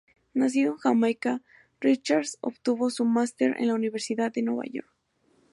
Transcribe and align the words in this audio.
Nacido 0.33 0.71
en 0.71 0.77
Jamaica, 0.79 1.41
Richards 1.79 2.39
obtuvo 2.41 2.89
su 2.89 3.05
máster 3.05 3.55
en 3.59 3.67
la 3.67 3.75
Universidad 3.75 4.31
de 4.33 4.41
Nueva 4.41 4.63
York. 4.65 4.89